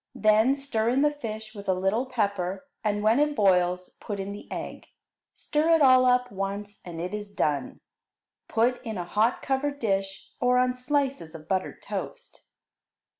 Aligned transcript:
Then 0.15 0.55
stir 0.55 0.89
in 0.89 1.03
the 1.03 1.11
fish 1.13 1.53
with 1.53 1.69
a 1.69 1.75
little 1.75 2.07
pepper, 2.07 2.65
and 2.83 3.03
when 3.03 3.19
it 3.19 3.35
boils 3.35 3.97
put 3.99 4.19
in 4.19 4.31
the 4.31 4.51
egg. 4.51 4.87
Stir 5.35 5.69
it 5.75 5.81
all 5.83 6.07
up 6.07 6.31
once, 6.31 6.81
and 6.83 6.99
it 6.99 7.13
is 7.13 7.29
done. 7.29 7.81
Put 8.47 8.83
in 8.83 8.97
a 8.97 9.05
hot 9.05 9.43
covered 9.43 9.77
dish, 9.77 10.31
or 10.39 10.57
on 10.57 10.73
slices 10.73 11.35
of 11.35 11.47
buttered 11.47 11.83
toast. 11.83 12.47